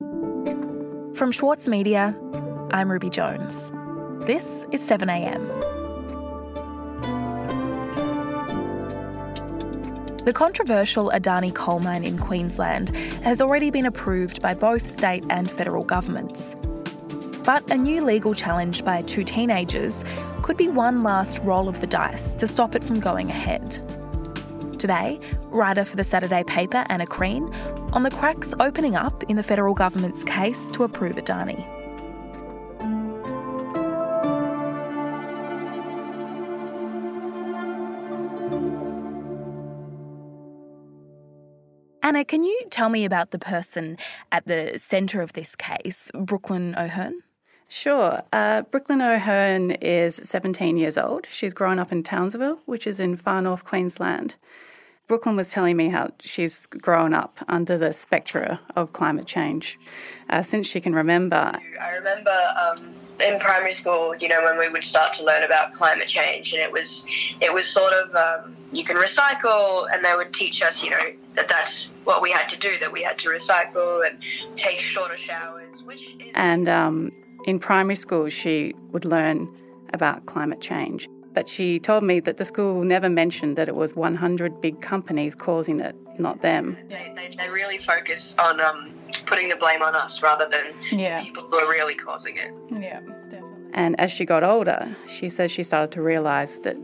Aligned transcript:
From 0.00 1.32
Schwartz 1.32 1.66
Media, 1.66 2.16
I'm 2.70 2.88
Ruby 2.88 3.10
Jones. 3.10 3.72
This 4.24 4.64
is 4.70 4.80
7am. 4.80 5.44
The 10.24 10.32
controversial 10.32 11.10
Adani 11.12 11.52
coal 11.52 11.80
mine 11.80 12.04
in 12.04 12.16
Queensland 12.16 12.94
has 13.24 13.40
already 13.40 13.72
been 13.72 13.86
approved 13.86 14.40
by 14.40 14.54
both 14.54 14.88
state 14.88 15.24
and 15.28 15.50
federal 15.50 15.82
governments. 15.82 16.54
But 17.44 17.68
a 17.68 17.76
new 17.76 18.04
legal 18.04 18.32
challenge 18.32 18.84
by 18.84 19.02
two 19.02 19.24
teenagers 19.24 20.04
could 20.42 20.56
be 20.56 20.68
one 20.68 21.02
last 21.02 21.40
roll 21.40 21.68
of 21.68 21.80
the 21.80 21.88
dice 21.88 22.36
to 22.36 22.46
stop 22.46 22.76
it 22.76 22.84
from 22.84 23.00
going 23.00 23.28
ahead. 23.30 23.80
Today, 24.78 25.18
writer 25.46 25.84
for 25.84 25.96
the 25.96 26.04
Saturday 26.04 26.44
paper 26.44 26.86
Anna 26.88 27.06
Krien 27.06 27.52
on 27.92 28.02
the 28.02 28.10
cracks 28.10 28.54
opening 28.60 28.94
up 28.96 29.22
in 29.24 29.36
the 29.36 29.42
federal 29.42 29.74
government's 29.74 30.24
case 30.24 30.68
to 30.68 30.84
approve 30.84 31.16
Adani. 31.16 31.66
Anna, 42.02 42.24
can 42.24 42.42
you 42.42 42.58
tell 42.70 42.88
me 42.88 43.04
about 43.04 43.32
the 43.32 43.38
person 43.38 43.98
at 44.32 44.46
the 44.46 44.78
centre 44.78 45.20
of 45.20 45.34
this 45.34 45.54
case, 45.54 46.10
Brooklyn 46.14 46.74
O'Hearn? 46.78 47.20
Sure. 47.68 48.22
Uh, 48.32 48.62
Brooklyn 48.62 49.02
O'Hearn 49.02 49.72
is 49.72 50.16
17 50.16 50.78
years 50.78 50.96
old. 50.96 51.26
She's 51.30 51.52
grown 51.52 51.78
up 51.78 51.92
in 51.92 52.02
Townsville, 52.02 52.60
which 52.64 52.86
is 52.86 52.98
in 52.98 53.16
far 53.16 53.42
north 53.42 53.64
Queensland. 53.64 54.36
Brooklyn 55.08 55.36
was 55.36 55.50
telling 55.50 55.76
me 55.76 55.88
how 55.88 56.10
she's 56.20 56.66
grown 56.66 57.14
up 57.14 57.38
under 57.48 57.78
the 57.78 57.94
spectre 57.94 58.60
of 58.76 58.92
climate 58.92 59.26
change 59.26 59.78
uh, 60.28 60.42
since 60.42 60.66
she 60.66 60.82
can 60.82 60.94
remember. 60.94 61.58
I 61.80 61.90
remember 61.92 62.30
um, 62.60 62.94
in 63.18 63.40
primary 63.40 63.72
school, 63.72 64.14
you 64.16 64.28
know, 64.28 64.44
when 64.44 64.58
we 64.58 64.68
would 64.68 64.84
start 64.84 65.14
to 65.14 65.24
learn 65.24 65.44
about 65.44 65.72
climate 65.72 66.08
change, 66.08 66.52
and 66.52 66.60
it 66.60 66.70
was 66.70 67.06
it 67.40 67.52
was 67.52 67.66
sort 67.66 67.94
of 67.94 68.14
um, 68.14 68.54
you 68.70 68.84
can 68.84 68.96
recycle, 68.96 69.88
and 69.90 70.04
they 70.04 70.14
would 70.14 70.34
teach 70.34 70.60
us, 70.60 70.82
you 70.82 70.90
know, 70.90 71.12
that 71.36 71.48
that's 71.48 71.88
what 72.04 72.20
we 72.20 72.30
had 72.30 72.46
to 72.50 72.58
do, 72.58 72.78
that 72.78 72.92
we 72.92 73.02
had 73.02 73.18
to 73.20 73.28
recycle 73.30 74.06
and 74.06 74.18
take 74.56 74.78
shorter 74.78 75.16
showers, 75.16 75.82
which 75.84 76.02
is... 76.02 76.32
and 76.34 76.68
um, 76.68 77.10
in 77.46 77.58
primary 77.58 77.96
school, 77.96 78.28
she 78.28 78.74
would 78.92 79.06
learn 79.06 79.48
about 79.94 80.26
climate 80.26 80.60
change. 80.60 81.08
But 81.34 81.48
she 81.48 81.78
told 81.78 82.02
me 82.02 82.20
that 82.20 82.36
the 82.36 82.44
school 82.44 82.82
never 82.82 83.08
mentioned 83.08 83.56
that 83.56 83.68
it 83.68 83.74
was 83.74 83.94
100 83.94 84.60
big 84.60 84.80
companies 84.80 85.34
causing 85.34 85.80
it, 85.80 85.94
not 86.18 86.40
them. 86.40 86.76
They, 86.88 87.12
they, 87.14 87.34
they 87.36 87.48
really 87.48 87.78
focus 87.78 88.34
on 88.38 88.60
um, 88.60 88.94
putting 89.26 89.48
the 89.48 89.56
blame 89.56 89.82
on 89.82 89.94
us 89.94 90.22
rather 90.22 90.48
than 90.48 90.98
yeah. 90.98 91.22
people 91.22 91.44
who 91.44 91.56
are 91.56 91.68
really 91.68 91.94
causing 91.94 92.36
it. 92.36 92.52
Yeah, 92.70 93.00
definitely. 93.00 93.70
And 93.74 93.98
as 94.00 94.10
she 94.10 94.24
got 94.24 94.42
older, 94.42 94.88
she 95.06 95.28
says 95.28 95.52
she 95.52 95.62
started 95.62 95.92
to 95.92 96.02
realise 96.02 96.58
that 96.60 96.76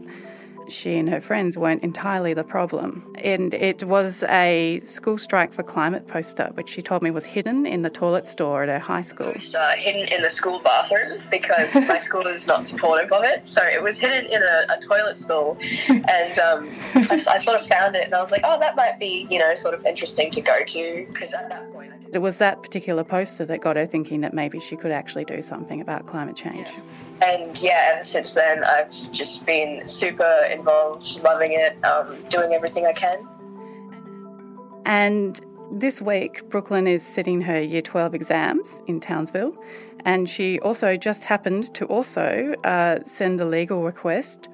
she 0.69 0.97
and 0.97 1.09
her 1.09 1.21
friends 1.21 1.57
weren't 1.57 1.83
entirely 1.83 2.35
the 2.35 2.45
problem. 2.45 3.15
And 3.23 3.55
it 3.55 3.85
was 3.85 4.23
a 4.25 4.81
school 4.81 5.19
strike 5.19 5.53
for 5.53 5.63
climate 5.63 6.07
poster, 6.07 6.51
which 6.55 6.69
she 6.69 6.83
told 6.83 7.03
me 7.03 7.11
was 7.11 7.25
hidden 7.25 7.67
in 7.67 7.83
the 7.83 7.91
toilet 7.91 8.27
store 8.27 8.63
at 8.63 8.69
her 8.69 8.79
high 8.79 9.03
school. 9.03 9.35
Uh, 9.55 9.73
hidden 9.77 10.09
in 10.09 10.23
the 10.23 10.31
school 10.31 10.61
bathroom 10.61 11.21
because 11.31 11.75
my 11.89 11.99
school 11.99 12.27
is 12.27 12.47
not 12.47 12.67
supportive 12.67 13.13
of 13.13 13.25
it. 13.25 13.47
So 13.47 13.63
it 13.63 13.83
was 13.83 13.99
hidden 13.99 14.27
in 14.27 14.43
a, 14.43 14.67
a 14.77 14.81
toilet 14.81 15.19
stall. 15.19 15.57
And 15.89 16.39
um, 16.39 16.71
I, 16.95 17.23
I, 17.29 17.39
sort 17.39 17.61
of 17.61 17.67
found 17.67 17.97
it 17.97 18.05
and 18.05 18.15
I 18.15 18.21
was 18.21 18.31
like, 18.31 18.43
oh, 18.45 18.59
that 18.59 18.77
might 18.77 18.99
be, 18.99 19.27
you 19.31 19.39
know, 19.39 19.55
sort 19.55 19.75
of 19.75 19.85
interesting 19.85 20.31
to 20.33 20.41
go 20.41 20.59
to 20.65 21.07
because 21.13 21.33
at 21.33 21.49
that 21.49 21.73
point. 21.73 21.93
It 22.15 22.23
was 22.23 22.37
that 22.39 22.63
particular 22.63 23.03
poster 23.03 23.45
that 23.47 23.61
got 23.61 23.77
her 23.77 23.87
thinking 23.87 24.21
that 24.21 24.33
maybe 24.33 24.61
she 24.61 24.77
could 24.77 24.93
actually 24.93 25.25
do 25.25 25.43
something 25.43 25.81
about 25.81 26.07
climate 26.07 26.37
change. 26.37 26.69
Yeah. 26.69 27.27
And 27.27 27.59
yeah, 27.61 27.93
ever 27.95 28.05
since 28.05 28.35
then, 28.35 28.63
I've 28.65 28.91
just 29.11 29.45
been 29.45 29.89
super 29.89 30.49
involved, 30.51 31.21
loving 31.23 31.55
it, 31.55 31.83
um, 31.85 32.17
doing 32.29 32.53
everything 32.53 32.87
I 32.87 32.93
can. 32.93 33.27
And 34.87 35.41
this 35.73 36.01
week, 36.01 36.49
Brooklyn 36.51 36.87
is 36.87 37.03
sitting 37.03 37.41
her 37.41 37.61
Year 37.61 37.83
12 37.83 38.15
exams 38.15 38.83
in 38.87 39.01
Townsville, 39.01 39.57
and 40.05 40.29
she 40.29 40.61
also 40.61 40.97
just 40.97 41.25
happened 41.25 41.75
to 41.75 41.87
also 41.87 42.55
uh, 42.65 42.99
send 43.05 43.41
a 43.41 43.45
legal 43.45 43.83
request 43.83 44.49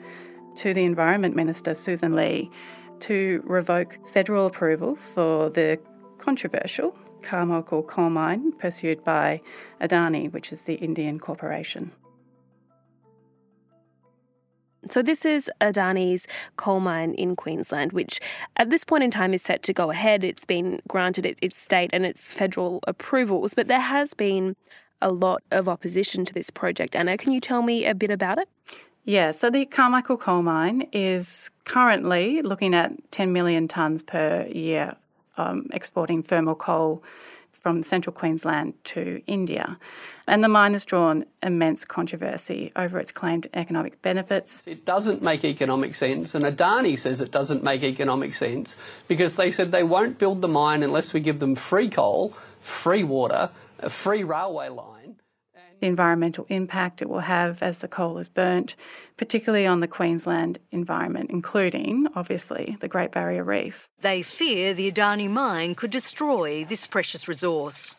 to 0.56 0.72
the 0.72 0.84
Environment 0.84 1.36
Minister, 1.36 1.72
Sussan 1.72 2.14
Ley, 2.14 2.48
to 3.00 3.42
revoke 3.44 3.98
federal 4.08 4.46
approval 4.46 4.96
for 4.96 5.50
the 5.50 5.78
controversial 6.18 6.96
Carmichael 7.22 7.82
coal 7.82 8.10
mine 8.10 8.52
pursued 8.52 9.04
by 9.04 9.40
Adani, 9.80 10.32
which 10.32 10.52
is 10.52 10.62
the 10.62 10.74
Indian 10.74 11.18
corporation. 11.18 11.92
So, 14.88 15.02
this 15.02 15.24
is 15.26 15.50
Adani's 15.60 16.26
coal 16.56 16.80
mine 16.80 17.12
in 17.14 17.36
Queensland, 17.36 17.92
which 17.92 18.18
at 18.56 18.70
this 18.70 18.82
point 18.82 19.04
in 19.04 19.10
time 19.10 19.34
is 19.34 19.42
set 19.42 19.62
to 19.64 19.72
go 19.72 19.90
ahead. 19.90 20.24
It's 20.24 20.44
been 20.44 20.80
granted 20.88 21.36
its 21.40 21.56
state 21.56 21.90
and 21.92 22.06
its 22.06 22.30
federal 22.30 22.80
approvals, 22.86 23.52
but 23.54 23.68
there 23.68 23.80
has 23.80 24.14
been 24.14 24.56
a 25.02 25.12
lot 25.12 25.42
of 25.50 25.68
opposition 25.68 26.24
to 26.24 26.34
this 26.34 26.50
project. 26.50 26.96
Anna, 26.96 27.16
can 27.16 27.32
you 27.32 27.40
tell 27.40 27.62
me 27.62 27.86
a 27.86 27.94
bit 27.94 28.10
about 28.10 28.38
it? 28.38 28.48
Yeah, 29.04 29.30
so 29.30 29.50
the 29.50 29.66
Carmichael 29.66 30.16
coal 30.16 30.42
mine 30.42 30.88
is 30.92 31.50
currently 31.64 32.42
looking 32.42 32.74
at 32.74 32.92
10 33.12 33.32
million 33.32 33.66
tonnes 33.66 34.06
per 34.06 34.46
year 34.46 34.96
um, 35.40 35.66
exporting 35.72 36.22
thermal 36.22 36.54
coal 36.54 37.02
from 37.52 37.82
central 37.82 38.12
Queensland 38.12 38.72
to 38.84 39.20
India. 39.26 39.78
And 40.26 40.42
the 40.42 40.48
mine 40.48 40.72
has 40.72 40.84
drawn 40.86 41.26
immense 41.42 41.84
controversy 41.84 42.72
over 42.74 42.98
its 42.98 43.12
claimed 43.12 43.48
economic 43.52 44.00
benefits. 44.00 44.66
It 44.66 44.86
doesn't 44.86 45.22
make 45.22 45.44
economic 45.44 45.94
sense, 45.94 46.34
and 46.34 46.44
Adani 46.44 46.98
says 46.98 47.20
it 47.20 47.30
doesn't 47.30 47.62
make 47.62 47.82
economic 47.82 48.34
sense 48.34 48.78
because 49.08 49.36
they 49.36 49.50
said 49.50 49.72
they 49.72 49.82
won't 49.82 50.18
build 50.18 50.40
the 50.40 50.48
mine 50.48 50.82
unless 50.82 51.12
we 51.12 51.20
give 51.20 51.38
them 51.38 51.54
free 51.54 51.90
coal, 51.90 52.34
free 52.60 53.04
water, 53.04 53.50
a 53.80 53.90
free 53.90 54.24
railway 54.24 54.68
line 54.68 55.16
the 55.80 55.86
environmental 55.86 56.46
impact 56.48 57.02
it 57.02 57.08
will 57.08 57.20
have 57.20 57.62
as 57.62 57.80
the 57.80 57.88
coal 57.88 58.18
is 58.18 58.28
burnt, 58.28 58.76
particularly 59.16 59.66
on 59.66 59.80
the 59.80 59.88
Queensland 59.88 60.58
environment, 60.70 61.30
including, 61.30 62.06
obviously, 62.14 62.76
the 62.80 62.88
Great 62.88 63.12
Barrier 63.12 63.44
Reef. 63.44 63.88
They 64.00 64.22
fear 64.22 64.74
the 64.74 64.90
Adani 64.90 65.28
mine 65.28 65.74
could 65.74 65.90
destroy 65.90 66.64
this 66.64 66.86
precious 66.86 67.26
resource. 67.26 67.96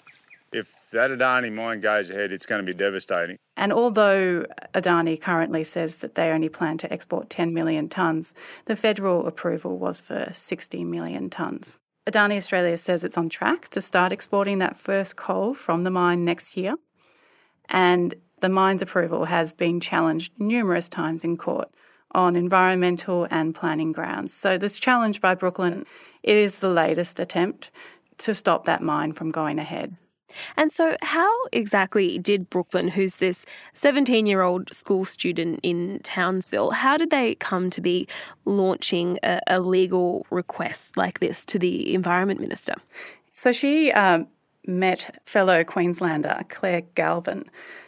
If 0.52 0.90
that 0.92 1.12
Adani 1.12 1.52
mine 1.52 1.80
goes 1.80 2.10
ahead, 2.10 2.32
it's 2.32 2.46
going 2.46 2.60
to 2.60 2.66
be 2.66 2.78
devastating. 2.78 3.38
And 3.56 3.72
although 3.72 4.46
Adani 4.74 5.20
currently 5.20 5.64
says 5.64 5.98
that 5.98 6.16
they 6.16 6.30
only 6.30 6.50
plan 6.50 6.78
to 6.80 6.92
export 6.92 7.30
10 7.30 7.54
million 7.54 7.90
tonnes, 7.90 8.34
the 8.66 8.76
federal 8.76 9.28
approval 9.28 9.78
was 9.78 10.00
for 10.00 10.30
60 10.32 10.84
million 10.84 11.30
tonnes. 11.30 11.78
Adani 12.08 12.36
Australia 12.36 12.78
says 12.78 13.04
it's 13.04 13.18
on 13.18 13.30
track 13.30 13.70
to 13.70 13.80
start 13.80 14.12
exporting 14.12 14.58
that 14.60 14.76
first 14.76 15.16
coal 15.16 15.54
from 15.54 15.84
the 15.84 15.92
mine 15.92 16.26
next 16.26 16.58
year 16.58 16.76
and 17.72 18.14
the 18.42 18.50
mine's 18.50 18.82
approval 18.82 19.26
has 19.26 19.54
been 19.54 19.80
challenged 19.80 20.34
numerous 20.38 20.90
times 20.90 21.24
in 21.24 21.38
court 21.38 21.70
on 22.14 22.36
environmental 22.36 23.28
and 23.32 23.56
planning 23.56 23.92
grounds. 23.92 24.34
So 24.34 24.58
this 24.58 24.78
challenge 24.78 25.22
by 25.22 25.34
Brooklyn, 25.34 25.86
it 26.24 26.36
is 26.36 26.60
the 26.60 26.70
latest 26.70 27.20
attempt 27.20 27.72
to 28.20 28.36
stop 28.36 28.66
that 28.66 28.82
mine 28.84 29.14
from 29.14 29.32
going 29.32 29.58
ahead. 29.58 29.96
And 30.56 30.72
so, 30.72 30.96
how 31.02 31.30
exactly 31.52 32.18
did 32.18 32.50
Brooklyn, 32.50 32.88
who's 32.88 33.16
this 33.16 33.46
17 33.74 34.26
year 34.26 34.42
old 34.42 34.74
school 34.74 35.04
student 35.04 35.60
in 35.62 36.00
Townsville, 36.04 36.72
how 36.72 36.96
did 36.96 37.10
they 37.10 37.36
come 37.36 37.70
to 37.70 37.82
be 37.82 38.08
launching 38.46 39.20
a, 39.24 39.42
a 39.48 39.60
legal 39.60 40.26
request 40.30 40.96
like 40.96 41.20
this 41.20 41.46
to 41.48 41.60
the 41.60 41.94
Environment 41.94 42.40
Minister? 42.40 42.76
So, 43.34 43.52
she 43.52 43.92
um, 43.92 44.28
met 44.68 45.20
fellow 45.26 45.64
Queenslander 45.64 46.42
Claire 46.50 46.82
Galvin, 46.96 47.46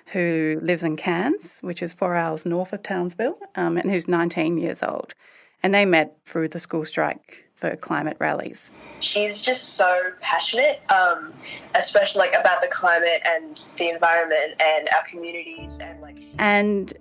who 0.08 0.60
lives 0.62 0.84
in 0.84 0.96
Cairns, 0.96 1.60
which 1.62 1.82
is 1.82 1.94
four 1.94 2.16
hours 2.16 2.46
north 2.46 2.74
of 2.74 2.84
Townsville, 2.84 3.38
um, 3.56 3.78
and 3.78 3.90
who's 3.90 4.08
19 4.08 4.58
years 4.58 4.84
old. 4.84 5.14
And 5.62 5.74
they 5.74 5.86
met 5.86 6.18
through 6.26 6.50
the 6.50 6.60
school 6.60 6.84
strike 6.84 7.46
for 7.56 7.76
climate 7.78 8.18
rallies. 8.20 8.72
She's 9.00 9.40
just 9.40 9.76
so 9.76 10.12
passionate, 10.20 10.82
um, 10.92 11.34
especially 11.76 12.20
like 12.20 12.36
about 12.38 12.62
the 12.62 12.68
climate 12.68 13.22
and 13.26 13.64
the 13.78 13.90
environment 13.90 14.62
and 14.62 14.90
our 14.90 15.04
communities 15.06 15.78
and 15.80 16.02
like. 16.02 16.18
And 16.38 16.92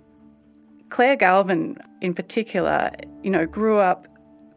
Claire 0.89 1.17
Galvin, 1.17 1.77
in 1.99 2.13
particular, 2.13 2.91
you 3.21 3.31
know, 3.31 3.45
grew 3.45 3.79
up 3.79 4.07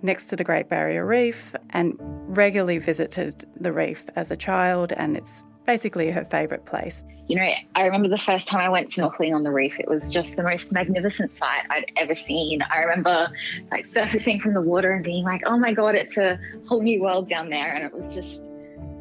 next 0.02 0.26
to 0.26 0.36
the 0.36 0.44
Great 0.44 0.68
Barrier 0.68 1.04
Reef 1.04 1.54
and 1.70 1.96
regularly 2.00 2.78
visited 2.78 3.44
the 3.58 3.72
reef 3.72 4.04
as 4.16 4.30
a 4.30 4.36
child, 4.36 4.92
and 4.92 5.16
it's 5.16 5.44
basically 5.66 6.10
her 6.10 6.24
favourite 6.24 6.64
place. 6.64 7.02
You 7.28 7.36
know, 7.36 7.52
I 7.74 7.84
remember 7.84 8.08
the 8.08 8.18
first 8.18 8.46
time 8.46 8.60
I 8.60 8.68
went 8.68 8.90
snorkeling 8.90 9.34
on 9.34 9.42
the 9.42 9.50
reef, 9.50 9.80
it 9.80 9.88
was 9.88 10.12
just 10.12 10.36
the 10.36 10.44
most 10.44 10.70
magnificent 10.70 11.36
sight 11.36 11.62
I'd 11.70 11.90
ever 11.96 12.14
seen. 12.14 12.62
I 12.70 12.78
remember 12.78 13.28
like 13.72 13.86
surfacing 13.92 14.40
from 14.40 14.54
the 14.54 14.60
water 14.60 14.92
and 14.92 15.02
being 15.02 15.24
like, 15.24 15.42
oh 15.44 15.58
my 15.58 15.72
God, 15.72 15.96
it's 15.96 16.16
a 16.16 16.38
whole 16.68 16.82
new 16.82 17.02
world 17.02 17.28
down 17.28 17.50
there. 17.50 17.74
And 17.74 17.84
it 17.84 17.92
was 17.92 18.14
just 18.14 18.52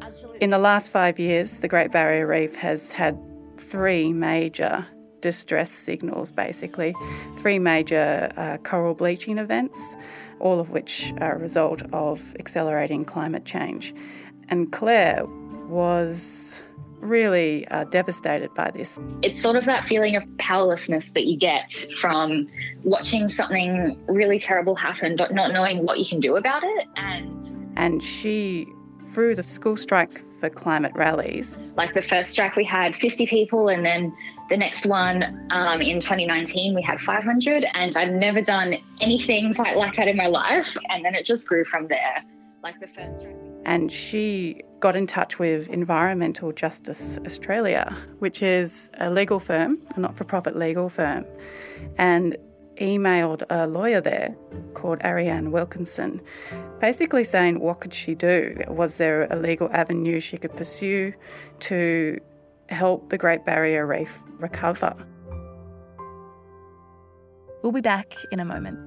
absolutely. 0.02 0.42
In 0.42 0.50
the 0.50 0.58
last 0.58 0.90
five 0.90 1.20
years, 1.20 1.60
the 1.60 1.68
Great 1.68 1.92
Barrier 1.92 2.26
Reef 2.26 2.56
has 2.56 2.90
had 2.90 3.16
three 3.58 4.12
major 4.12 4.84
distress 5.20 5.70
signals, 5.70 6.32
basically, 6.32 6.94
three 7.36 7.58
major 7.58 8.30
uh, 8.36 8.58
coral 8.58 8.94
bleaching 8.94 9.38
events, 9.38 9.96
all 10.40 10.60
of 10.60 10.70
which 10.70 11.12
are 11.20 11.34
a 11.34 11.38
result 11.38 11.82
of 11.92 12.34
accelerating 12.38 13.04
climate 13.04 13.44
change. 13.44 13.94
And 14.48 14.70
Claire 14.72 15.24
was 15.68 16.62
really 17.00 17.66
uh, 17.68 17.84
devastated 17.84 18.52
by 18.54 18.70
this. 18.70 18.98
It's 19.22 19.40
sort 19.40 19.56
of 19.56 19.64
that 19.66 19.84
feeling 19.84 20.16
of 20.16 20.24
powerlessness 20.38 21.10
that 21.12 21.26
you 21.26 21.36
get 21.36 21.72
from 21.98 22.48
watching 22.84 23.28
something 23.28 23.98
really 24.06 24.38
terrible 24.38 24.74
happen, 24.74 25.16
but 25.16 25.32
not 25.34 25.52
knowing 25.52 25.84
what 25.84 25.98
you 25.98 26.04
can 26.04 26.20
do 26.20 26.36
about 26.36 26.62
it. 26.64 26.86
And 26.96 27.72
and 27.76 28.02
she, 28.02 28.66
through 29.12 29.34
the 29.34 29.42
school 29.42 29.76
strike 29.76 30.22
for 30.46 30.54
climate 30.54 30.92
rallies, 30.94 31.58
like 31.76 31.94
the 31.94 32.02
first 32.02 32.30
strike 32.30 32.56
we 32.56 32.64
had 32.64 32.94
50 32.94 33.26
people, 33.26 33.68
and 33.68 33.84
then 33.84 34.14
the 34.48 34.56
next 34.56 34.86
one 34.86 35.46
um, 35.50 35.80
in 35.80 36.00
2019 36.00 36.74
we 36.74 36.82
had 36.82 37.00
500, 37.00 37.66
and 37.74 37.96
I'd 37.96 38.14
never 38.14 38.40
done 38.40 38.76
anything 39.00 39.54
quite 39.54 39.76
like 39.76 39.96
that 39.96 40.08
in 40.08 40.16
my 40.16 40.26
life, 40.26 40.76
and 40.88 41.04
then 41.04 41.14
it 41.14 41.24
just 41.24 41.48
grew 41.48 41.64
from 41.64 41.88
there. 41.88 42.22
Like 42.62 42.80
the 42.80 42.88
first 42.88 43.20
strike. 43.20 43.36
And 43.64 43.90
she 43.90 44.62
got 44.80 44.94
in 44.94 45.06
touch 45.06 45.38
with 45.38 45.68
Environmental 45.68 46.52
Justice 46.52 47.18
Australia, 47.24 47.96
which 48.20 48.42
is 48.42 48.90
a 48.98 49.10
legal 49.10 49.40
firm, 49.40 49.78
a 49.96 50.00
not 50.00 50.16
for 50.16 50.24
profit 50.24 50.56
legal 50.56 50.88
firm, 50.88 51.24
and 51.98 52.36
emailed 52.76 53.42
a 53.50 53.66
lawyer 53.66 54.00
there 54.00 54.36
called 54.74 55.00
Ariane 55.04 55.50
Wilkinson, 55.52 56.20
basically 56.80 57.24
saying 57.24 57.60
what 57.60 57.80
could 57.80 57.94
she 57.94 58.14
do? 58.14 58.62
Was 58.68 58.96
there 58.96 59.26
a 59.30 59.36
legal 59.36 59.70
avenue 59.72 60.20
she 60.20 60.38
could 60.38 60.54
pursue 60.56 61.12
to 61.60 62.18
help 62.68 63.10
the 63.10 63.18
Great 63.18 63.44
Barrier 63.44 63.86
Reef 63.86 64.18
recover? 64.38 64.94
We'll 67.62 67.72
be 67.72 67.80
back 67.80 68.14
in 68.30 68.40
a 68.40 68.44
moment. 68.44 68.78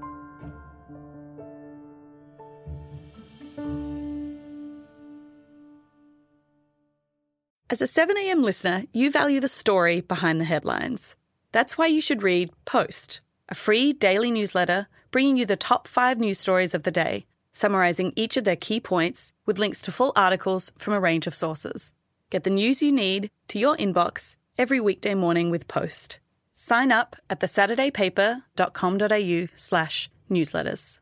As 7.71 7.81
a 7.81 7.85
7am 7.85 8.41
listener, 8.41 8.85
you 8.93 9.11
value 9.11 9.39
the 9.39 9.47
story 9.47 10.01
behind 10.01 10.41
the 10.41 10.45
headlines. 10.45 11.15
That's 11.51 11.77
why 11.77 11.85
you 11.85 12.01
should 12.01 12.23
read 12.23 12.49
Post, 12.65 13.21
a 13.49 13.55
free 13.55 13.91
daily 13.91 14.31
newsletter 14.31 14.87
bringing 15.11 15.35
you 15.35 15.45
the 15.45 15.55
top 15.55 15.87
five 15.87 16.19
news 16.19 16.39
stories 16.39 16.75
of 16.75 16.83
the 16.83 16.91
day, 16.91 17.25
summarising 17.51 18.13
each 18.15 18.37
of 18.37 18.43
their 18.43 18.55
key 18.55 18.79
points 18.79 19.33
with 19.45 19.59
links 19.59 19.81
to 19.81 19.91
full 19.91 20.13
articles 20.15 20.71
from 20.77 20.93
a 20.93 20.99
range 20.99 21.25
of 21.27 21.35
sources. 21.35 21.93
Get 22.29 22.43
the 22.43 22.51
news 22.51 22.83
you 22.83 22.91
need 22.91 23.31
to 23.47 23.59
your 23.59 23.75
inbox 23.77 24.37
every 24.57 24.79
weekday 24.79 25.15
morning 25.15 25.49
with 25.49 25.67
Post. 25.67 26.19
Sign 26.53 26.91
up 26.91 27.15
at 27.29 27.39
thesaturdaypaper.com.au 27.39 29.47
slash 29.55 30.09
newsletters. 30.29 30.99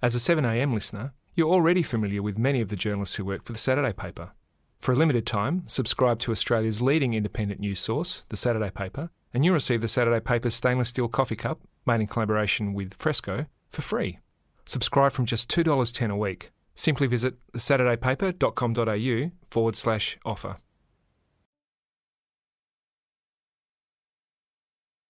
As 0.00 0.14
a 0.14 0.18
7am 0.18 0.72
listener, 0.72 1.12
you're 1.34 1.52
already 1.52 1.82
familiar 1.82 2.22
with 2.22 2.38
many 2.38 2.60
of 2.60 2.68
the 2.68 2.76
journalists 2.76 3.16
who 3.16 3.24
work 3.24 3.44
for 3.44 3.52
the 3.52 3.58
Saturday 3.58 3.92
paper. 3.92 4.30
For 4.80 4.92
a 4.92 4.96
limited 4.96 5.26
time, 5.26 5.64
subscribe 5.66 6.20
to 6.20 6.30
Australia's 6.32 6.80
leading 6.82 7.14
independent 7.14 7.60
news 7.60 7.80
source, 7.80 8.24
The 8.28 8.36
Saturday 8.36 8.70
Paper, 8.70 9.10
and 9.32 9.44
you'll 9.44 9.54
receive 9.54 9.80
The 9.80 9.88
Saturday 9.88 10.20
Paper's 10.20 10.54
stainless 10.54 10.88
steel 10.88 11.08
coffee 11.08 11.36
cup, 11.36 11.60
made 11.86 12.00
in 12.00 12.06
collaboration 12.06 12.74
with 12.74 12.94
Fresco, 12.94 13.46
for 13.70 13.82
free. 13.82 14.18
Subscribe 14.66 15.12
from 15.12 15.26
just 15.26 15.50
$2.10 15.50 16.10
a 16.10 16.16
week. 16.16 16.50
Simply 16.74 17.06
visit 17.06 17.34
thesaturdaypaper.com.au 17.52 19.30
forward 19.50 19.76
slash 19.76 20.18
offer. 20.24 20.56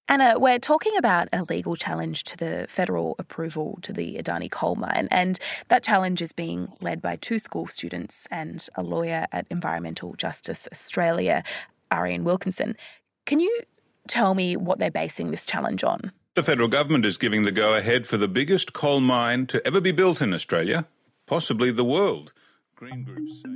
Anna, 0.08 0.38
we're 0.38 0.58
talking 0.58 0.94
about 0.98 1.28
a 1.32 1.42
legal 1.44 1.74
challenge 1.74 2.24
to 2.24 2.36
the 2.36 2.66
federal 2.68 3.14
approval 3.18 3.78
to 3.80 3.94
the 3.94 4.16
Adani 4.16 4.50
coal 4.50 4.74
mine, 4.74 5.08
and 5.10 5.38
that 5.68 5.82
challenge 5.82 6.20
is 6.20 6.32
being 6.32 6.70
led 6.82 7.00
by 7.00 7.16
two 7.16 7.38
school 7.38 7.66
students 7.66 8.26
and 8.30 8.68
a 8.74 8.82
lawyer 8.82 9.26
at 9.32 9.46
Environmental 9.48 10.12
Justice 10.14 10.68
Australia, 10.70 11.42
Ariane 11.90 12.24
Wilkinson. 12.24 12.76
Can 13.24 13.40
you 13.40 13.62
tell 14.08 14.34
me 14.34 14.56
what 14.56 14.78
they're 14.78 14.90
basing 14.90 15.30
this 15.30 15.46
challenge 15.46 15.84
on? 15.84 16.12
The 16.34 16.42
federal 16.42 16.68
government 16.68 17.04
is 17.04 17.16
giving 17.16 17.44
the 17.44 17.52
go 17.52 17.74
ahead 17.74 18.06
for 18.06 18.16
the 18.16 18.28
biggest 18.28 18.72
coal 18.72 19.00
mine 19.00 19.46
to 19.48 19.66
ever 19.66 19.80
be 19.80 19.92
built 19.92 20.22
in 20.22 20.32
Australia, 20.32 20.86
possibly 21.26 21.70
the 21.70 21.84
world. 21.84 22.32
Green 22.74 23.04
groups 23.04 23.32
say. 23.44 23.50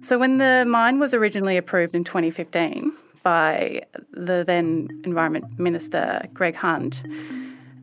So, 0.00 0.18
when 0.18 0.38
the 0.38 0.64
mine 0.66 0.98
was 0.98 1.14
originally 1.14 1.56
approved 1.56 1.94
in 1.94 2.02
2015, 2.02 2.92
by 3.22 3.82
the 4.12 4.42
then 4.44 4.88
Environment 5.04 5.58
Minister, 5.58 6.26
Greg 6.34 6.56
Hunt, 6.56 7.02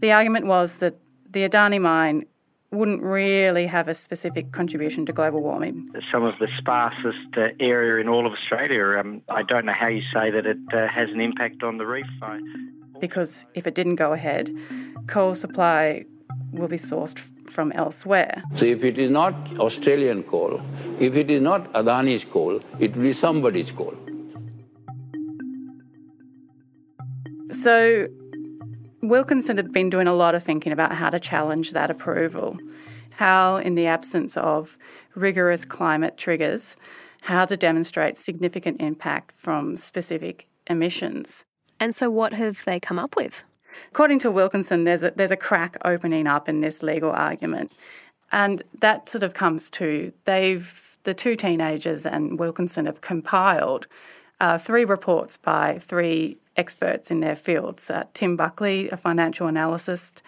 the 0.02 0.12
argument 0.12 0.46
was 0.46 0.80
that 0.80 0.98
the 1.30 1.48
Adani 1.48 1.80
mine 1.80 2.26
wouldn't 2.72 3.02
really 3.02 3.66
have 3.66 3.88
a 3.88 3.94
specific 3.94 4.52
contribution 4.52 5.06
to 5.06 5.14
global 5.14 5.42
warming. 5.42 5.90
Some 6.12 6.24
of 6.24 6.36
the 6.40 6.48
sparsest 6.48 7.38
uh, 7.38 7.54
area 7.60 8.00
in 8.00 8.08
all 8.08 8.28
of 8.28 8.34
Australia. 8.34 9.00
Um, 9.00 9.22
I 9.30 9.42
don't 9.44 9.66
know 9.66 9.74
how 9.74 9.88
you 9.88 10.04
say 10.14 10.30
that 10.30 10.46
it 10.46 10.58
uh, 10.72 10.88
has 10.88 11.10
an 11.10 11.20
impact 11.20 11.64
on 11.64 11.78
the 11.78 11.86
reef. 11.86 12.06
I... 12.22 12.40
Because 13.00 13.46
if 13.56 13.66
it 13.66 13.74
didn't 13.74 13.96
go 13.96 14.14
ahead, 14.14 14.56
coal 15.08 15.34
supply 15.34 16.06
will 16.52 16.68
be 16.68 16.78
sourced 16.78 17.18
from 17.50 17.72
elsewhere. 17.72 18.44
So 18.56 18.66
if 18.66 18.84
it 18.84 19.00
is 19.00 19.10
not 19.10 19.34
Australian 19.58 20.24
coal, 20.24 20.62
if 21.00 21.16
it 21.16 21.32
is 21.32 21.42
not 21.42 21.72
Adani's 21.74 22.24
coal, 22.24 22.62
it 22.80 22.96
will 22.96 23.04
be 23.04 23.14
somebody's 23.14 23.72
coal. 23.72 23.96
So 27.52 28.08
Wilkinson 29.02 29.58
had 29.58 29.72
been 29.72 29.90
doing 29.90 30.08
a 30.08 30.14
lot 30.14 30.36
of 30.36 30.44
thinking 30.44 30.72
about 30.72 30.94
how 30.94 31.10
to 31.10 31.20
challenge 31.20 31.72
that 31.72 31.90
approval, 31.90 32.58
how, 33.16 33.58
in 33.58 33.76
the 33.76 33.88
absence 33.88 34.36
of 34.38 34.78
rigorous 35.16 35.66
climate 35.66 36.18
triggers, 36.18 36.76
how 37.22 37.46
to 37.46 37.58
demonstrate 37.58 38.18
significant 38.18 38.82
impact 38.82 39.34
from 39.38 39.76
specific 39.76 40.48
emissions. 40.68 41.46
And 41.80 41.96
so, 41.96 42.10
what 42.10 42.34
have 42.34 42.64
they 42.66 42.80
come 42.80 43.00
up 43.00 43.16
with? 43.16 43.44
According 43.92 44.20
to 44.20 44.32
Wilkinson, 44.32 44.84
there's 44.84 45.04
a, 45.04 45.12
there's 45.12 45.32
a 45.32 45.38
crack 45.38 45.78
opening 45.86 46.28
up 46.28 46.50
in 46.50 46.62
this 46.62 46.84
legal 46.84 47.12
argument. 47.12 47.72
And 48.32 48.64
that 48.80 49.10
sort 49.10 49.24
of 49.24 49.34
comes 49.34 49.70
to 49.72 50.12
they've, 50.26 50.98
the 51.04 51.14
two 51.14 51.36
teenagers 51.36 52.06
and 52.06 52.38
Wilkinson 52.38 52.86
have 52.86 53.02
compiled 53.02 53.88
uh, 54.40 54.58
three 54.58 54.86
reports 54.86 55.38
by 55.38 55.80
three 55.80 56.38
experts 56.56 57.10
in 57.12 57.20
their 57.20 57.36
fields 57.36 57.90
uh, 57.90 58.04
Tim 58.14 58.36
Buckley, 58.36 58.90
a 58.90 58.98
financial 58.98 59.48
analyst, 59.48 60.22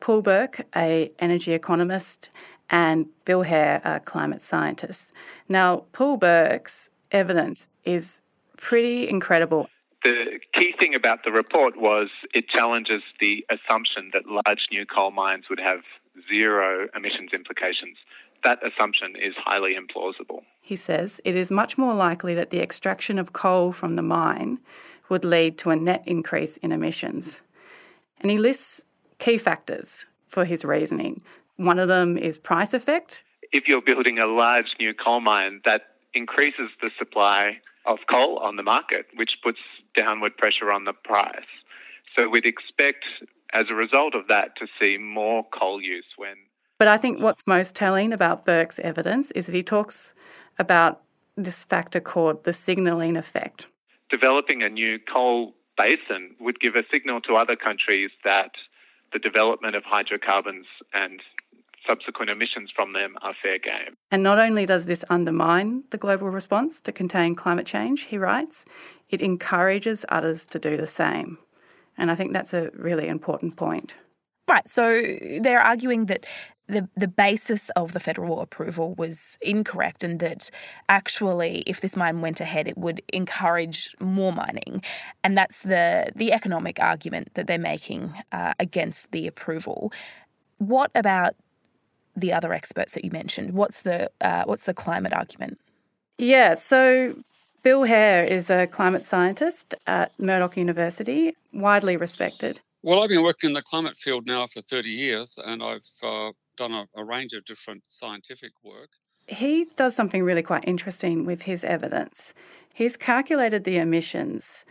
Paul 0.00 0.22
Burke, 0.22 0.66
a 0.74 1.12
energy 1.18 1.52
economist, 1.52 2.30
and 2.70 3.06
Bill 3.24 3.42
Hare, 3.42 3.80
a 3.84 4.00
climate 4.00 4.42
scientist. 4.42 5.12
Now, 5.48 5.84
Paul 5.92 6.16
Burke's 6.16 6.90
evidence 7.10 7.68
is 7.84 8.20
pretty 8.56 9.08
incredible. 9.08 9.68
The 10.02 10.38
key 10.52 10.74
thing 10.78 10.94
about 10.94 11.20
the 11.24 11.32
report 11.32 11.76
was 11.76 12.08
it 12.34 12.44
challenges 12.48 13.02
the 13.20 13.44
assumption 13.50 14.10
that 14.12 14.26
large 14.26 14.68
new 14.70 14.84
coal 14.84 15.10
mines 15.10 15.44
would 15.48 15.60
have 15.60 15.80
zero 16.28 16.88
emissions 16.94 17.30
implications 17.32 17.96
that 18.44 18.58
assumption 18.64 19.14
is 19.16 19.34
highly 19.36 19.74
implausible. 19.74 20.42
He 20.60 20.76
says 20.76 21.20
it 21.24 21.34
is 21.34 21.50
much 21.50 21.76
more 21.76 21.94
likely 21.94 22.34
that 22.34 22.50
the 22.50 22.60
extraction 22.60 23.18
of 23.18 23.32
coal 23.32 23.72
from 23.72 23.96
the 23.96 24.02
mine 24.02 24.58
would 25.08 25.24
lead 25.24 25.58
to 25.58 25.70
a 25.70 25.76
net 25.76 26.02
increase 26.06 26.56
in 26.58 26.72
emissions. 26.72 27.42
And 28.20 28.30
he 28.30 28.38
lists 28.38 28.84
key 29.18 29.38
factors 29.38 30.06
for 30.26 30.44
his 30.44 30.64
reasoning. 30.64 31.22
One 31.56 31.78
of 31.78 31.88
them 31.88 32.16
is 32.16 32.38
price 32.38 32.74
effect. 32.74 33.22
If 33.52 33.64
you're 33.68 33.82
building 33.82 34.18
a 34.18 34.26
large 34.26 34.66
new 34.80 34.92
coal 34.94 35.20
mine, 35.20 35.60
that 35.64 35.82
increases 36.14 36.70
the 36.80 36.90
supply 36.98 37.58
of 37.86 37.98
coal 38.10 38.38
on 38.38 38.56
the 38.56 38.62
market, 38.62 39.06
which 39.14 39.30
puts 39.42 39.58
downward 39.94 40.36
pressure 40.36 40.72
on 40.72 40.84
the 40.84 40.92
price. 40.92 41.44
So 42.16 42.28
we'd 42.28 42.46
expect, 42.46 43.04
as 43.52 43.66
a 43.70 43.74
result 43.74 44.14
of 44.14 44.28
that, 44.28 44.56
to 44.56 44.66
see 44.80 44.96
more 44.98 45.44
coal 45.52 45.80
use 45.80 46.06
when 46.16 46.34
but 46.78 46.88
I 46.88 46.96
think 46.96 47.20
what's 47.20 47.46
most 47.46 47.74
telling 47.74 48.12
about 48.12 48.44
Burke's 48.44 48.78
evidence 48.80 49.30
is 49.32 49.46
that 49.46 49.54
he 49.54 49.62
talks 49.62 50.14
about 50.58 51.02
this 51.36 51.64
factor 51.64 52.00
called 52.00 52.44
the 52.44 52.52
signalling 52.52 53.16
effect. 53.16 53.68
Developing 54.10 54.62
a 54.62 54.68
new 54.68 54.98
coal 55.12 55.54
basin 55.76 56.36
would 56.38 56.60
give 56.60 56.74
a 56.76 56.82
signal 56.90 57.20
to 57.22 57.36
other 57.36 57.56
countries 57.56 58.10
that 58.22 58.52
the 59.12 59.18
development 59.18 59.76
of 59.76 59.82
hydrocarbons 59.84 60.66
and 60.92 61.20
subsequent 61.86 62.30
emissions 62.30 62.70
from 62.74 62.92
them 62.92 63.16
are 63.22 63.34
fair 63.42 63.58
game. 63.58 63.94
And 64.10 64.22
not 64.22 64.38
only 64.38 64.66
does 64.66 64.86
this 64.86 65.04
undermine 65.10 65.84
the 65.90 65.98
global 65.98 66.30
response 66.30 66.80
to 66.82 66.92
contain 66.92 67.34
climate 67.34 67.66
change, 67.66 68.04
he 68.04 68.18
writes, 68.18 68.64
it 69.10 69.20
encourages 69.20 70.04
others 70.08 70.44
to 70.46 70.58
do 70.58 70.76
the 70.76 70.86
same. 70.86 71.38
And 71.96 72.10
I 72.10 72.14
think 72.14 72.32
that's 72.32 72.54
a 72.54 72.70
really 72.74 73.08
important 73.08 73.56
point. 73.56 73.96
Right, 74.48 74.68
so 74.68 75.00
they're 75.40 75.62
arguing 75.62 76.06
that 76.06 76.26
the 76.66 76.88
the 76.96 77.08
basis 77.08 77.70
of 77.70 77.92
the 77.92 78.00
federal 78.00 78.40
approval 78.40 78.94
was 78.94 79.38
incorrect 79.42 80.02
and 80.02 80.20
that 80.20 80.50
actually 80.88 81.62
if 81.66 81.80
this 81.80 81.96
mine 81.96 82.20
went 82.20 82.40
ahead 82.40 82.66
it 82.66 82.78
would 82.78 83.02
encourage 83.12 83.94
more 84.00 84.32
mining. 84.32 84.82
And 85.22 85.36
that's 85.36 85.62
the 85.62 86.10
the 86.16 86.32
economic 86.32 86.80
argument 86.80 87.34
that 87.34 87.46
they're 87.46 87.58
making 87.58 88.14
uh, 88.32 88.54
against 88.58 89.10
the 89.10 89.26
approval. 89.26 89.92
What 90.58 90.90
about 90.94 91.34
the 92.16 92.32
other 92.32 92.52
experts 92.52 92.94
that 92.94 93.04
you 93.04 93.10
mentioned? 93.10 93.52
What's 93.52 93.82
the 93.82 94.10
uh, 94.20 94.44
what's 94.44 94.64
the 94.64 94.74
climate 94.74 95.12
argument? 95.12 95.58
Yeah 96.16 96.54
so 96.54 97.14
Bill 97.62 97.84
Hare 97.84 98.24
is 98.24 98.50
a 98.50 98.66
climate 98.66 99.04
scientist 99.04 99.74
at 99.86 100.18
Murdoch 100.18 100.56
University 100.56 101.34
widely 101.52 101.96
respected. 101.96 102.60
Well, 102.82 103.02
I've 103.02 103.08
been 103.08 103.22
working 103.22 103.48
in 103.48 103.54
the 103.54 103.62
climate 103.62 103.96
field 103.96 104.26
now 104.26 104.46
for 104.46 104.60
30 104.60 104.90
years, 104.90 105.38
and 105.42 105.62
I've 105.62 105.86
uh, 106.02 106.32
done 106.56 106.72
a, 106.72 106.86
a 106.94 107.04
range 107.04 107.32
of 107.32 107.44
different 107.44 107.82
scientific 107.86 108.52
work. 108.62 108.90
He 109.26 109.66
does 109.76 109.94
something 109.94 110.22
really 110.22 110.42
quite 110.42 110.64
interesting 110.66 111.24
with 111.24 111.42
his 111.42 111.64
evidence. 111.64 112.34
He's 112.72 112.96
calculated 112.96 113.64
the 113.64 113.78
emissions 113.78 114.64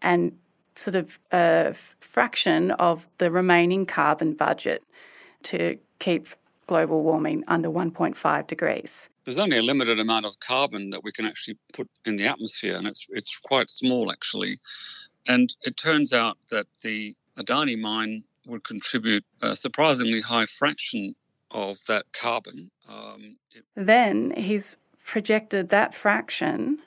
and 0.00 0.38
sort 0.74 0.94
of 0.94 1.18
a 1.32 1.74
fraction 1.74 2.70
of 2.72 3.08
the 3.18 3.30
remaining 3.30 3.84
carbon 3.84 4.34
budget 4.34 4.82
to 5.42 5.78
keep 5.98 6.28
global 6.66 7.02
warming 7.02 7.42
under 7.48 7.68
1.5 7.68 8.46
degrees. 8.46 9.08
There's 9.24 9.38
only 9.38 9.58
a 9.58 9.62
limited 9.62 9.98
amount 9.98 10.26
of 10.26 10.38
carbon 10.40 10.90
that 10.90 11.02
we 11.02 11.12
can 11.12 11.26
actually 11.26 11.58
put 11.72 11.88
in 12.06 12.16
the 12.16 12.26
atmosphere, 12.26 12.76
and 12.76 12.86
it's 12.86 13.06
it's 13.10 13.36
quite 13.36 13.70
small 13.70 14.10
actually. 14.10 14.58
And 15.26 15.54
it 15.62 15.76
turns 15.76 16.12
out 16.12 16.38
that 16.50 16.66
the 16.82 17.14
Adani 17.38 17.78
mine 17.78 18.22
would 18.46 18.64
contribute 18.64 19.24
a 19.42 19.54
surprisingly 19.54 20.20
high 20.20 20.46
fraction 20.46 21.14
of 21.50 21.78
that 21.88 22.04
carbon. 22.12 22.70
Um, 22.88 23.36
it- 23.50 23.64
then 23.74 24.32
he's 24.36 24.76
projected 25.04 25.68
that 25.70 25.94
fraction 25.94 26.78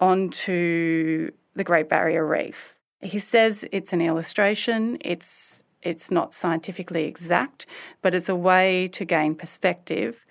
onto 0.00 1.30
the 1.54 1.64
Great 1.64 1.88
Barrier 1.88 2.26
Reef. 2.26 2.76
He 3.00 3.18
says 3.18 3.66
it's 3.70 3.92
an 3.92 4.00
illustration, 4.00 4.98
it's 5.00 5.62
it's 5.82 6.10
not 6.10 6.32
scientifically 6.32 7.04
exact, 7.04 7.66
but 8.00 8.14
it's 8.14 8.30
a 8.30 8.34
way 8.34 8.88
to 8.88 9.04
gain 9.04 9.34
perspective 9.34 10.24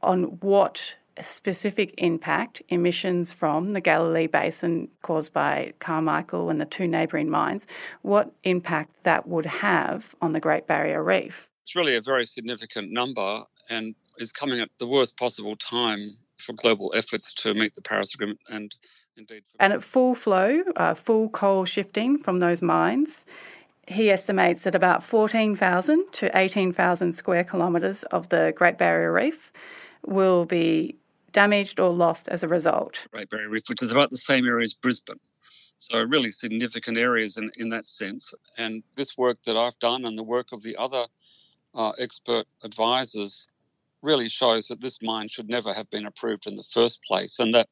on 0.00 0.22
what 0.40 0.96
specific 1.18 1.92
impact 1.98 2.62
emissions 2.68 3.32
from 3.32 3.72
the 3.72 3.80
Galilee 3.80 4.28
Basin 4.28 4.88
caused 5.02 5.32
by 5.32 5.72
Carmichael 5.80 6.50
and 6.50 6.60
the 6.60 6.64
two 6.64 6.86
neighbouring 6.86 7.28
mines, 7.28 7.66
what 8.02 8.32
impact 8.44 8.94
that 9.02 9.26
would 9.26 9.46
have 9.46 10.14
on 10.22 10.32
the 10.32 10.40
Great 10.40 10.66
Barrier 10.68 11.02
Reef. 11.02 11.50
It's 11.62 11.76
really 11.76 11.96
a 11.96 12.02
very 12.02 12.26
significant 12.26 12.90
number 12.90 13.44
and 13.70 13.94
is 14.18 14.32
coming 14.32 14.60
at 14.60 14.68
the 14.78 14.86
worst 14.86 15.16
possible 15.16 15.56
time 15.56 16.16
for 16.38 16.52
global 16.54 16.92
efforts 16.96 17.32
to 17.34 17.54
meet 17.54 17.74
the 17.74 17.82
Paris 17.82 18.14
Agreement 18.14 18.40
and 18.48 18.74
indeed. 19.16 19.44
For- 19.46 19.56
and 19.62 19.72
at 19.72 19.82
full 19.82 20.14
flow, 20.14 20.62
uh, 20.76 20.94
full 20.94 21.28
coal 21.28 21.64
shifting 21.64 22.18
from 22.18 22.40
those 22.40 22.62
mines, 22.62 23.24
he 23.86 24.10
estimates 24.10 24.64
that 24.64 24.74
about 24.74 25.02
14,000 25.02 26.12
to 26.12 26.36
18,000 26.36 27.12
square 27.12 27.44
kilometres 27.44 28.02
of 28.04 28.28
the 28.28 28.52
Great 28.56 28.76
Barrier 28.76 29.12
Reef 29.12 29.52
will 30.04 30.44
be 30.44 30.96
damaged 31.32 31.80
or 31.80 31.90
lost 31.90 32.28
as 32.28 32.42
a 32.42 32.48
result. 32.48 33.06
Great 33.12 33.30
Barrier 33.30 33.48
Reef, 33.48 33.68
which 33.68 33.82
is 33.82 33.92
about 33.92 34.10
the 34.10 34.16
same 34.16 34.46
area 34.46 34.64
as 34.64 34.74
Brisbane. 34.74 35.20
So, 35.78 36.00
really 36.00 36.30
significant 36.30 36.96
areas 36.96 37.36
in, 37.36 37.50
in 37.56 37.70
that 37.70 37.86
sense. 37.86 38.34
And 38.56 38.84
this 38.94 39.18
work 39.18 39.42
that 39.44 39.56
I've 39.56 39.78
done 39.80 40.04
and 40.04 40.16
the 40.16 40.22
work 40.22 40.52
of 40.52 40.62
the 40.62 40.76
other 40.76 41.06
uh, 41.74 41.90
expert 41.98 42.46
advisors 42.62 43.48
really 44.02 44.28
shows 44.28 44.68
that 44.68 44.80
this 44.80 45.00
mine 45.00 45.28
should 45.28 45.48
never 45.48 45.72
have 45.72 45.88
been 45.90 46.06
approved 46.06 46.46
in 46.46 46.56
the 46.56 46.64
first 46.64 47.00
place. 47.04 47.38
And 47.38 47.54
that 47.54 47.68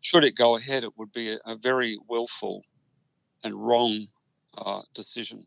should 0.00 0.24
it 0.24 0.36
go 0.36 0.56
ahead, 0.56 0.84
it 0.84 0.96
would 0.96 1.12
be 1.12 1.32
a, 1.32 1.38
a 1.44 1.56
very 1.56 1.98
willful 2.08 2.62
and 3.42 3.54
wrong 3.54 4.06
uh, 4.56 4.82
decision 4.94 5.46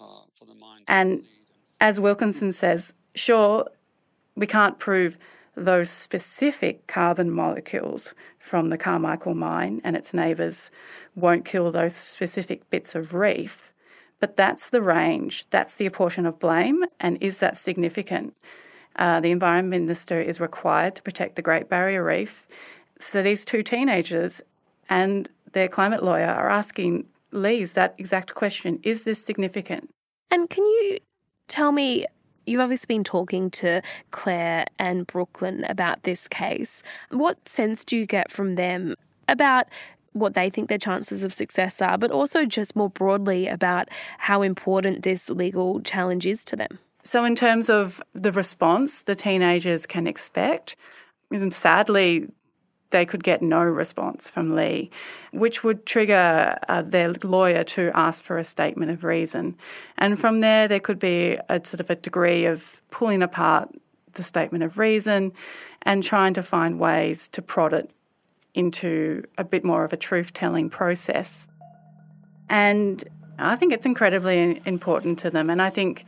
uh, 0.00 0.22
for 0.34 0.44
the 0.44 0.54
mine. 0.54 0.82
And 0.88 1.24
as 1.80 2.00
Wilkinson 2.00 2.52
says, 2.52 2.92
sure, 3.14 3.68
we 4.34 4.46
can't 4.46 4.78
prove 4.78 5.16
those 5.56 5.88
specific 5.88 6.86
carbon 6.86 7.30
molecules 7.30 8.14
from 8.38 8.68
the 8.68 8.76
Carmichael 8.76 9.34
mine 9.34 9.80
and 9.82 9.96
its 9.96 10.12
neighbours 10.12 10.70
won't 11.14 11.46
kill 11.46 11.70
those 11.70 11.94
specific 11.94 12.68
bits 12.68 12.94
of 12.94 13.14
reef. 13.14 13.72
But 14.18 14.36
that's 14.36 14.70
the 14.70 14.82
range, 14.82 15.46
that's 15.50 15.74
the 15.74 15.86
apportion 15.86 16.26
of 16.26 16.38
blame, 16.38 16.84
and 16.98 17.18
is 17.20 17.38
that 17.38 17.56
significant? 17.56 18.34
Uh, 18.96 19.20
the 19.20 19.30
Environment 19.30 19.84
Minister 19.84 20.20
is 20.20 20.40
required 20.40 20.94
to 20.96 21.02
protect 21.02 21.36
the 21.36 21.42
Great 21.42 21.68
Barrier 21.68 22.02
Reef. 22.02 22.46
So 22.98 23.22
these 23.22 23.44
two 23.44 23.62
teenagers 23.62 24.40
and 24.88 25.28
their 25.52 25.68
climate 25.68 26.02
lawyer 26.02 26.26
are 26.26 26.48
asking 26.48 27.06
Lees 27.30 27.74
that 27.74 27.94
exact 27.98 28.34
question 28.34 28.80
Is 28.82 29.04
this 29.04 29.22
significant? 29.22 29.90
And 30.30 30.48
can 30.48 30.64
you 30.64 30.98
tell 31.48 31.72
me 31.72 32.06
You've 32.46 32.60
obviously 32.60 32.86
been 32.86 33.04
talking 33.04 33.50
to 33.50 33.82
Claire 34.12 34.66
and 34.78 35.04
Brooklyn 35.04 35.64
about 35.64 36.04
this 36.04 36.28
case. 36.28 36.84
What 37.10 37.48
sense 37.48 37.84
do 37.84 37.96
you 37.96 38.06
get 38.06 38.30
from 38.30 38.54
them 38.54 38.94
about 39.28 39.66
what 40.16 40.34
they 40.34 40.50
think 40.50 40.68
their 40.68 40.78
chances 40.78 41.22
of 41.22 41.32
success 41.32 41.80
are, 41.80 41.98
but 41.98 42.10
also 42.10 42.44
just 42.44 42.74
more 42.74 42.90
broadly 42.90 43.46
about 43.46 43.88
how 44.18 44.42
important 44.42 45.02
this 45.02 45.28
legal 45.30 45.80
challenge 45.80 46.26
is 46.26 46.44
to 46.46 46.56
them? 46.56 46.78
So, 47.04 47.24
in 47.24 47.36
terms 47.36 47.70
of 47.70 48.02
the 48.14 48.32
response 48.32 49.02
the 49.02 49.14
teenagers 49.14 49.86
can 49.86 50.06
expect, 50.06 50.74
sadly, 51.50 52.28
they 52.90 53.04
could 53.04 53.22
get 53.22 53.42
no 53.42 53.62
response 53.62 54.30
from 54.30 54.54
Ley, 54.54 54.90
which 55.32 55.64
would 55.64 55.86
trigger 55.86 56.56
uh, 56.68 56.82
their 56.82 57.12
lawyer 57.22 57.64
to 57.64 57.90
ask 57.94 58.22
for 58.22 58.38
a 58.38 58.44
statement 58.44 58.90
of 58.90 59.04
reason. 59.04 59.56
And 59.98 60.18
from 60.18 60.40
there, 60.40 60.68
there 60.68 60.80
could 60.80 60.98
be 60.98 61.38
a 61.48 61.60
sort 61.64 61.80
of 61.80 61.90
a 61.90 61.96
degree 61.96 62.46
of 62.46 62.80
pulling 62.90 63.22
apart 63.22 63.68
the 64.14 64.22
statement 64.22 64.64
of 64.64 64.78
reason 64.78 65.32
and 65.82 66.02
trying 66.02 66.34
to 66.34 66.42
find 66.42 66.80
ways 66.80 67.28
to 67.28 67.42
prod 67.42 67.72
it 67.72 67.90
into 68.56 69.22
a 69.38 69.44
bit 69.44 69.64
more 69.64 69.84
of 69.84 69.92
a 69.92 69.96
truth 69.96 70.32
telling 70.32 70.70
process. 70.70 71.46
And 72.48 73.04
I 73.38 73.54
think 73.56 73.72
it's 73.72 73.86
incredibly 73.86 74.60
important 74.64 75.18
to 75.20 75.30
them. 75.30 75.50
And 75.50 75.60
I 75.60 75.70
think 75.70 76.06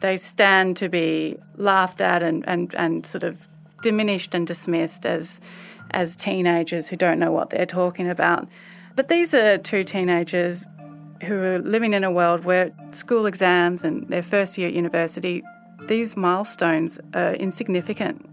they 0.00 0.16
stand 0.16 0.76
to 0.78 0.88
be 0.88 1.36
laughed 1.56 2.00
at 2.00 2.22
and, 2.22 2.46
and, 2.48 2.74
and 2.74 3.04
sort 3.04 3.24
of 3.24 3.48
diminished 3.82 4.34
and 4.34 4.46
dismissed 4.46 5.04
as 5.04 5.40
as 5.90 6.16
teenagers 6.16 6.88
who 6.88 6.96
don't 6.96 7.20
know 7.20 7.30
what 7.30 7.50
they're 7.50 7.66
talking 7.66 8.08
about. 8.08 8.48
But 8.96 9.08
these 9.08 9.32
are 9.32 9.58
two 9.58 9.84
teenagers 9.84 10.66
who 11.22 11.40
are 11.40 11.58
living 11.60 11.94
in 11.94 12.02
a 12.02 12.10
world 12.10 12.44
where 12.44 12.72
school 12.90 13.26
exams 13.26 13.84
and 13.84 14.08
their 14.08 14.22
first 14.22 14.58
year 14.58 14.68
at 14.68 14.74
university, 14.74 15.42
these 15.86 16.16
milestones 16.16 16.98
are 17.14 17.34
insignificant 17.34 18.28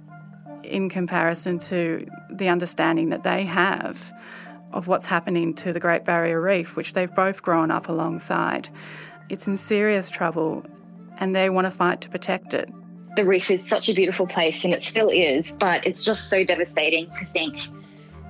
in 0.72 0.90
comparison 0.90 1.60
to 1.60 2.08
the 2.30 2.48
understanding 2.48 3.10
that 3.10 3.24
they 3.24 3.44
have 3.44 4.14
of 4.72 4.88
what's 4.88 5.06
happening 5.06 5.54
to 5.54 5.74
the 5.74 5.80
Great 5.80 6.06
Barrier 6.06 6.42
Reef, 6.42 6.76
which 6.76 6.94
they've 6.94 7.14
both 7.14 7.42
grown 7.42 7.72
up 7.72 7.90
alongside. 7.90 8.70
It's 9.30 9.48
in 9.48 9.58
serious 9.58 10.10
trouble 10.10 10.66
and 11.18 11.36
they 11.36 11.50
want 11.50 11.66
to 11.66 11.72
fight 11.72 12.02
to 12.02 12.10
protect 12.10 12.54
it 12.54 12.70
the 13.16 13.26
reef 13.26 13.52
is 13.52 13.68
such 13.68 13.90
a 13.90 13.94
beautiful 13.94 14.26
place 14.26 14.64
and 14.64 14.74
it 14.74 14.84
still 14.84 15.10
is, 15.10 15.56
but 15.60 15.86
it's 15.86 16.04
just 16.04 16.30
so 16.30 16.44
devastating 16.44 17.10
to 17.10 17.26
think 17.26 17.58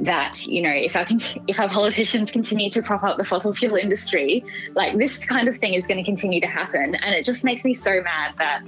that 0.01 0.45
you 0.47 0.61
know 0.61 0.71
if 0.71 0.95
our 0.95 1.05
if 1.47 1.59
our 1.59 1.69
politicians 1.69 2.31
continue 2.31 2.69
to 2.71 2.81
prop 2.81 3.03
up 3.03 3.17
the 3.17 3.23
fossil 3.23 3.53
fuel 3.53 3.75
industry, 3.75 4.43
like 4.73 4.97
this 4.97 5.17
kind 5.25 5.47
of 5.47 5.57
thing 5.57 5.73
is 5.73 5.85
going 5.87 5.97
to 5.97 6.03
continue 6.03 6.41
to 6.41 6.47
happen, 6.47 6.95
and 6.95 7.15
it 7.15 7.25
just 7.25 7.43
makes 7.43 7.63
me 7.63 7.75
so 7.75 8.01
mad 8.01 8.33
that 8.37 8.63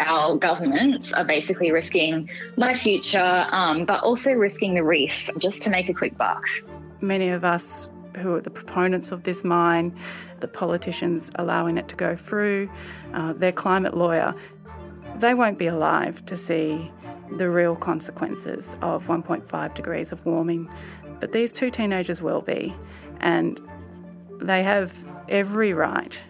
our 0.00 0.36
governments 0.36 1.12
are 1.12 1.24
basically 1.24 1.70
risking 1.72 2.30
my 2.56 2.74
future, 2.74 3.46
um, 3.50 3.84
but 3.84 4.02
also 4.02 4.32
risking 4.32 4.74
the 4.74 4.82
reef 4.82 5.28
just 5.38 5.62
to 5.62 5.70
make 5.70 5.88
a 5.88 5.94
quick 5.94 6.16
buck. 6.16 6.42
Many 7.00 7.28
of 7.28 7.44
us 7.44 7.88
who 8.18 8.34
are 8.34 8.40
the 8.40 8.50
proponents 8.50 9.12
of 9.12 9.22
this 9.22 9.44
mine, 9.44 9.96
the 10.40 10.48
politicians 10.48 11.30
allowing 11.36 11.78
it 11.78 11.88
to 11.88 11.96
go 11.96 12.16
through, 12.16 12.68
uh, 13.12 13.32
their 13.32 13.52
climate 13.52 13.96
lawyer 13.96 14.34
they 15.18 15.34
won't 15.34 15.58
be 15.58 15.66
alive 15.66 16.24
to 16.26 16.36
see 16.36 16.90
the 17.36 17.50
real 17.50 17.76
consequences 17.76 18.76
of 18.82 19.06
1.5 19.06 19.74
degrees 19.74 20.12
of 20.12 20.24
warming, 20.24 20.68
but 21.20 21.32
these 21.32 21.52
two 21.52 21.70
teenagers 21.70 22.22
will 22.22 22.40
be, 22.40 22.74
and 23.20 23.60
they 24.40 24.62
have 24.62 24.92
every 25.28 25.72
right 25.72 26.22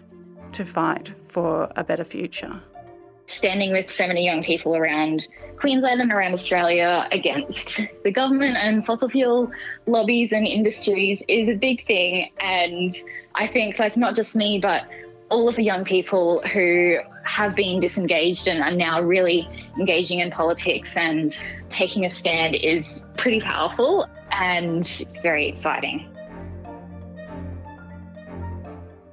to 0.51 0.65
fight 0.65 1.13
for 1.27 1.71
a 1.75 1.83
better 1.83 2.03
future. 2.03 2.61
Standing 3.27 3.71
with 3.71 3.91
so 3.91 4.07
many 4.07 4.25
young 4.25 4.43
people 4.43 4.75
around 4.75 5.27
Queensland 5.57 6.01
and 6.01 6.11
around 6.11 6.33
Australia 6.33 7.07
against 7.11 7.81
the 8.03 8.11
government 8.11 8.57
and 8.57 8.83
fossil 8.85 9.07
fuel 9.09 9.51
lobbies 9.85 10.31
and 10.31 10.47
industries 10.47 11.21
is 11.27 11.47
a 11.47 11.53
big 11.53 11.85
thing. 11.85 12.31
And 12.39 12.95
I 13.35 13.45
think, 13.45 13.77
like, 13.77 13.95
not 13.95 14.15
just 14.15 14.35
me, 14.35 14.57
but 14.59 14.87
all 15.29 15.47
of 15.47 15.55
the 15.55 15.63
young 15.63 15.85
people 15.85 16.41
who 16.51 16.97
have 17.29 17.55
been 17.55 17.79
disengaged 17.79 18.47
and 18.47 18.61
are 18.63 18.75
now 18.75 18.99
really 18.99 19.47
engaging 19.77 20.19
in 20.19 20.31
politics 20.31 20.97
and 20.97 21.37
taking 21.69 22.03
a 22.03 22.09
stand 22.09 22.55
is 22.55 23.03
pretty 23.17 23.39
powerful 23.39 24.07
and 24.31 25.05
very 25.21 25.47
exciting. 25.47 26.09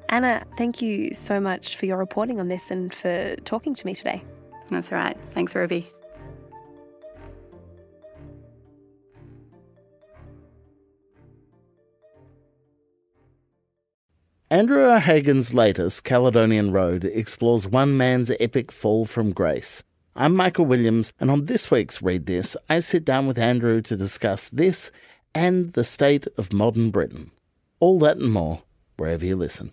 Anna, 0.08 0.44
thank 0.56 0.80
you 0.80 1.12
so 1.12 1.38
much 1.40 1.76
for 1.76 1.84
your 1.84 1.98
reporting 1.98 2.40
on 2.40 2.48
this 2.48 2.70
and 2.70 2.94
for 2.94 3.36
talking 3.44 3.74
to 3.74 3.86
me 3.86 3.94
today. 3.94 4.22
That's 4.70 4.90
all 4.90 4.98
right. 4.98 5.16
Thanks, 5.32 5.54
Ruby. 5.54 5.86
Andrew 14.48 14.84
O'Hagan's 14.84 15.52
latest, 15.52 16.04
Caledonian 16.04 16.70
Road, 16.70 17.04
explores 17.04 17.66
one 17.66 17.96
man's 17.96 18.30
epic 18.38 18.70
fall 18.70 19.04
from 19.04 19.32
grace. 19.32 19.82
I'm 20.14 20.36
Michael 20.36 20.66
Williams, 20.66 21.12
and 21.18 21.32
on 21.32 21.46
this 21.46 21.68
week's 21.68 22.00
Read 22.00 22.26
This, 22.26 22.56
I 22.70 22.78
sit 22.78 23.04
down 23.04 23.26
with 23.26 23.38
Andrew 23.38 23.82
to 23.82 23.96
discuss 23.96 24.48
this 24.48 24.92
and 25.34 25.72
the 25.72 25.82
state 25.82 26.28
of 26.38 26.52
modern 26.52 26.92
Britain. 26.92 27.32
All 27.80 27.98
that 27.98 28.18
and 28.18 28.30
more, 28.30 28.62
wherever 28.96 29.24
you 29.24 29.34
listen. 29.34 29.72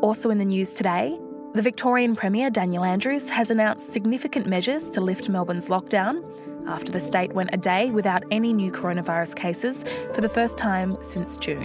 Also 0.00 0.30
in 0.30 0.38
the 0.38 0.46
news 0.46 0.72
today, 0.72 1.14
the 1.52 1.60
Victorian 1.60 2.16
Premier 2.16 2.48
Daniel 2.48 2.84
Andrews 2.84 3.28
has 3.28 3.50
announced 3.50 3.92
significant 3.92 4.46
measures 4.46 4.88
to 4.88 5.02
lift 5.02 5.28
Melbourne's 5.28 5.68
lockdown 5.68 6.24
after 6.66 6.90
the 6.90 7.00
state 7.00 7.32
went 7.32 7.50
a 7.52 7.56
day 7.56 7.90
without 7.90 8.24
any 8.30 8.52
new 8.52 8.70
coronavirus 8.70 9.36
cases 9.36 9.84
for 10.12 10.20
the 10.20 10.28
first 10.28 10.58
time 10.58 10.96
since 11.02 11.36
June. 11.36 11.62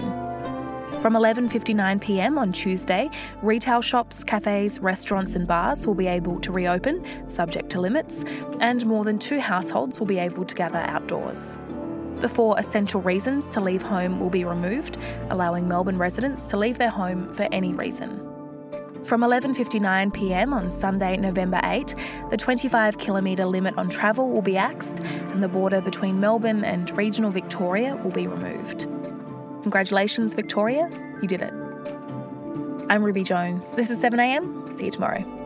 From 1.01 1.13
11:59 1.13 2.01
p.m. 2.01 2.37
on 2.37 2.51
Tuesday, 2.51 3.09
retail 3.41 3.81
shops, 3.81 4.23
cafes, 4.23 4.79
restaurants 4.79 5.35
and 5.35 5.47
bars 5.47 5.87
will 5.87 5.95
be 5.95 6.07
able 6.07 6.39
to 6.41 6.51
reopen 6.51 7.05
subject 7.29 7.69
to 7.69 7.79
limits, 7.79 8.25
and 8.59 8.85
more 8.85 9.05
than 9.05 9.17
2 9.17 9.39
households 9.39 9.99
will 9.99 10.07
be 10.07 10.19
able 10.19 10.43
to 10.43 10.55
gather 10.55 10.79
outdoors. 10.79 11.57
The 12.17 12.27
four 12.27 12.59
essential 12.59 13.01
reasons 13.01 13.47
to 13.49 13.61
leave 13.61 13.81
home 13.81 14.19
will 14.19 14.29
be 14.29 14.43
removed, 14.43 14.97
allowing 15.29 15.69
Melbourne 15.69 15.97
residents 15.97 16.43
to 16.47 16.57
leave 16.57 16.77
their 16.77 16.89
home 16.89 17.33
for 17.33 17.47
any 17.53 17.73
reason. 17.73 18.28
From 19.03 19.21
11:59 19.21 20.13
p.m. 20.13 20.53
on 20.53 20.71
Sunday, 20.71 21.17
November 21.17 21.59
8, 21.63 21.95
the 22.29 22.37
25 22.37 22.97
kilometre 22.97 23.45
limit 23.45 23.77
on 23.77 23.89
travel 23.89 24.29
will 24.29 24.41
be 24.41 24.57
axed 24.57 24.99
and 24.99 25.41
the 25.41 25.47
border 25.47 25.81
between 25.81 26.19
Melbourne 26.19 26.63
and 26.63 26.95
regional 26.97 27.31
Victoria 27.31 27.95
will 27.95 28.11
be 28.11 28.27
removed. 28.27 28.87
Congratulations 29.63 30.33
Victoria, 30.33 30.89
you 31.21 31.27
did 31.27 31.41
it. 31.41 31.53
I'm 32.89 33.03
Ruby 33.03 33.23
Jones. 33.23 33.71
This 33.71 33.89
is 33.89 34.01
7am. 34.01 34.75
See 34.77 34.85
you 34.85 34.91
tomorrow. 34.91 35.38